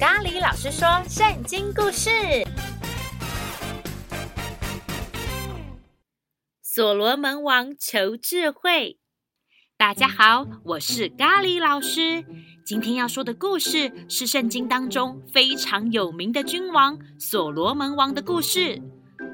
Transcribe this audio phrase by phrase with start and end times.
[0.00, 2.08] 咖喱老师说圣经故事：
[6.62, 8.98] 所罗门王求智慧。
[9.76, 12.24] 大家好，我是咖喱老师。
[12.64, 18.80] 今天要说的故事是圣经当中非常有名的君王所罗门王的故事。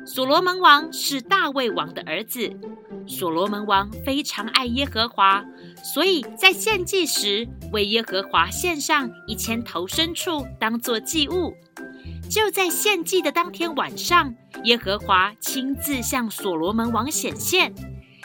[0.05, 2.51] 所罗门王是大卫王的儿子。
[3.07, 5.45] 所罗门王非常爱耶和华，
[5.83, 11.55] 所以在献祭时为耶和华献上一千头牲畜当做祭物。
[12.29, 14.35] 就在献祭的当天晚上，
[14.65, 17.73] 耶和华亲自向所罗门王显现。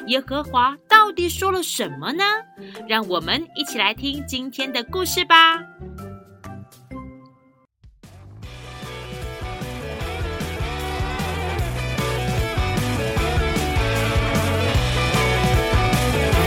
[0.07, 2.23] 耶和华到底说了什么呢？
[2.88, 5.62] 让我们一起来听今天的故事吧。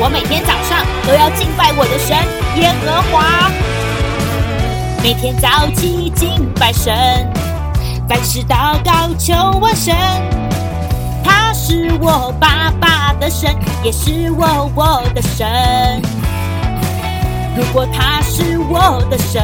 [0.04, 2.14] 我每天早上都要敬拜我的神
[2.60, 3.50] 耶和华，
[5.02, 6.94] 每天早起敬拜神，
[8.06, 9.96] 凡事祷告求我神，
[11.24, 16.02] 他是我爸爸的神，也是我我的神。
[17.56, 19.42] 如果他是我的神，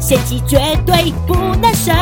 [0.00, 1.92] 献祭绝对不能剩，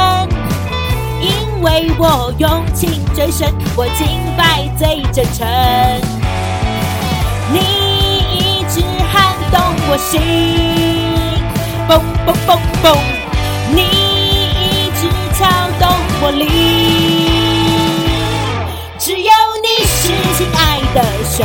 [1.22, 6.19] 因为我用情最深，我敬拜最真诚。
[7.52, 7.58] 你
[8.32, 8.80] 一直
[9.12, 10.20] 撼动我心，
[11.88, 11.90] 嘣
[12.24, 12.48] 嘣嘣
[12.82, 12.86] 嘣！
[13.74, 15.00] 你一直
[15.36, 15.38] 敲
[15.78, 15.82] 动
[16.22, 16.42] 我灵，
[18.98, 20.58] 只有你是亲爱
[20.94, 21.38] 的神，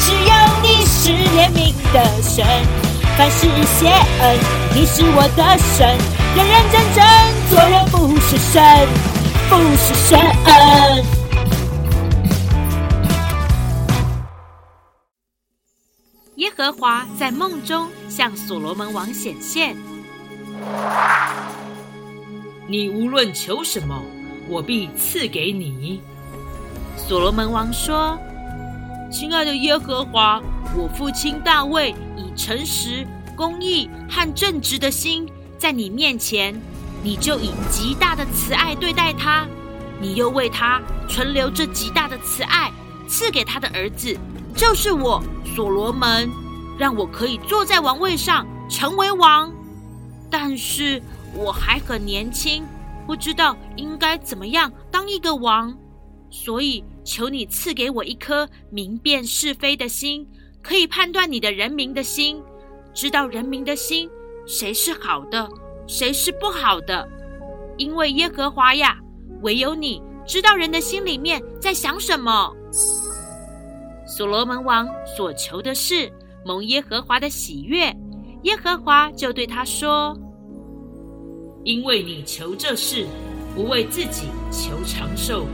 [0.00, 1.58] 只有你是怜悯
[1.92, 2.34] 的神。
[3.16, 3.88] 凡事谢
[4.20, 4.24] 恩，
[4.74, 5.42] 你是我的
[5.76, 5.98] 神，
[6.34, 6.98] 认认真真
[7.50, 8.88] 做人不是神，
[9.48, 10.18] 不是神
[16.56, 19.76] 和华在梦中向所罗门王显现。
[22.66, 24.02] 你无论求什么，
[24.48, 26.00] 我必赐给你。
[26.96, 28.18] 所罗门王说
[29.12, 30.40] ：“亲爱的耶和华，
[30.74, 33.06] 我父亲大卫以诚实、
[33.36, 35.28] 公义和正直的心
[35.58, 36.58] 在你面前，
[37.02, 39.46] 你就以极大的慈爱对待他。
[40.00, 42.72] 你又为他存留这极大的慈爱，
[43.06, 44.18] 赐给他的儿子。”
[44.56, 45.22] 就是我
[45.54, 46.30] 所罗门，
[46.78, 49.52] 让我可以坐在王位上成为王，
[50.30, 51.02] 但是
[51.34, 52.64] 我还很年轻，
[53.06, 55.76] 不知道应该怎么样当一个王，
[56.30, 60.26] 所以求你赐给我一颗明辨是非的心，
[60.62, 62.42] 可以判断你的人民的心，
[62.92, 64.08] 知道人民的心
[64.46, 65.48] 谁是好的，
[65.86, 67.08] 谁是不好的，
[67.76, 68.98] 因为耶和华呀，
[69.42, 72.52] 唯有你知道人的心里面在想什么。
[74.06, 76.10] 所罗门王所求的是
[76.46, 77.92] 蒙耶和华的喜悦，
[78.44, 80.16] 耶和华就对他说
[81.66, 83.04] ：“因为你求这事，
[83.52, 85.44] 不为自己求长寿，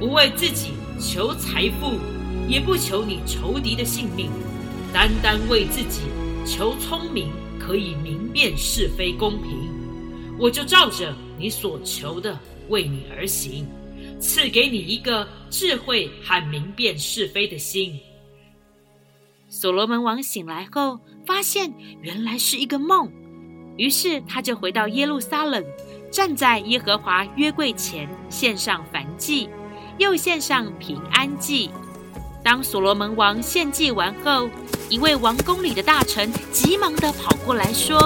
[0.00, 1.98] 不为自己求财富，
[2.48, 4.30] 也不求你仇敌的性命，
[4.90, 6.00] 单单为自己
[6.46, 7.28] 求聪明，
[7.60, 9.50] 可以明辨是非公平，
[10.38, 13.66] 我就照着你所求的为你而行。”
[14.18, 18.00] 赐给你一个智慧和明辨是非的心。
[19.48, 21.72] 所罗门王醒来后，发现
[22.02, 23.10] 原来是一个梦，
[23.76, 25.64] 于是他就回到耶路撒冷，
[26.10, 29.48] 站在耶和华约柜前，献上燔祭，
[29.96, 31.70] 又献上平安祭。
[32.44, 34.50] 当所罗门王献祭完后，
[34.90, 37.98] 一位王宫里的大臣急忙地跑过来说：“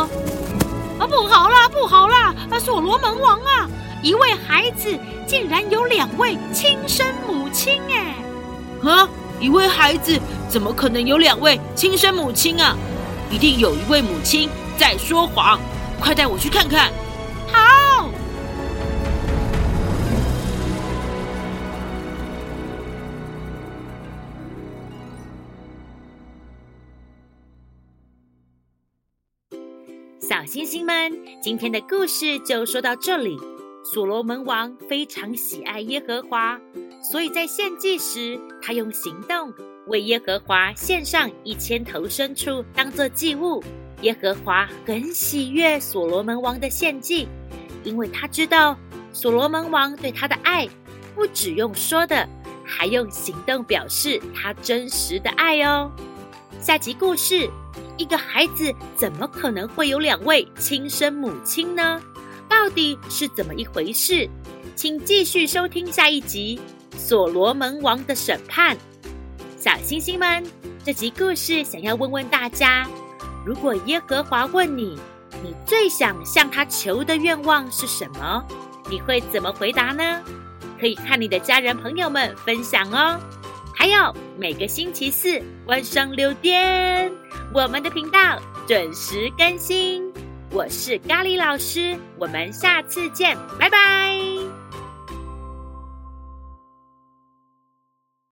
[0.98, 2.34] 啊，不好啦，不好啦！
[2.50, 3.68] 啊，所罗门王啊！”
[4.02, 4.98] 一位孩子
[5.28, 8.16] 竟然有两位亲生母亲哎！
[8.82, 9.08] 啊，
[9.42, 10.16] 一位孩子
[10.48, 12.76] 怎么可能有两位亲生母亲啊？
[13.28, 14.48] 一定有一位母亲
[14.78, 15.58] 在说谎！
[16.00, 16.92] 快带我去看看。
[17.48, 18.08] 好。
[30.20, 31.12] 小星星们，
[31.42, 33.36] 今天的故事就说到这里。
[33.84, 36.56] 所罗门王非常喜爱耶和华，
[37.02, 39.52] 所以在献祭时，他用行动
[39.88, 43.62] 为耶和华献上一千头牲畜当做祭物。
[44.02, 47.26] 耶和华很喜悦所罗门王的献祭，
[47.84, 48.76] 因为他知道
[49.12, 50.68] 所罗门王对他的爱
[51.14, 52.28] 不只用说的，
[52.64, 55.90] 还用行动表示他真实的爱哦。
[56.60, 57.50] 下集故事：
[57.96, 62.00] 一个孩子怎么可能会有两位亲生母亲呢？
[62.48, 64.28] 到底是怎么一回事？
[64.74, 66.60] 请继续收听下一集
[66.96, 68.76] 《所罗门王的审判》。
[69.58, 70.42] 小星星们，
[70.84, 72.86] 这集故事想要问问大家：
[73.44, 74.98] 如果耶和华问你，
[75.42, 78.44] 你最想向他求的愿望是什么？
[78.90, 80.20] 你会怎么回答呢？
[80.80, 83.18] 可以看你的家人朋友们分享哦。
[83.74, 87.10] 还有每个星期四晚上六点，
[87.54, 90.12] 我们的频道准时更新。
[90.50, 94.51] 我是咖喱老师，我们下次见，拜拜。